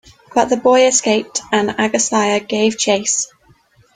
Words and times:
But 0.33 0.45
the 0.45 0.57
boy 0.57 0.87
escaped 0.87 1.41
and 1.51 1.69
Agasthya 1.69 2.47
gave 2.47 2.75
chase. 2.79 3.31